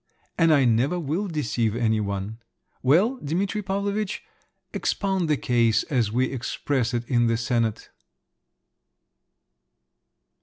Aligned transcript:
and 0.35 0.51
I 0.51 0.65
never 0.65 0.99
will 0.99 1.27
deceive 1.27 1.75
any 1.75 1.99
one. 1.99 2.39
Well, 2.81 3.17
Dimitri 3.17 3.61
Pavlovitch, 3.61 4.23
expound 4.73 5.29
the 5.29 5.37
case 5.37 5.83
as 5.91 6.11
we 6.11 6.25
express 6.31 6.95
it 6.95 7.07
in 7.07 7.27
the 7.27 7.37
senate." 7.37 7.89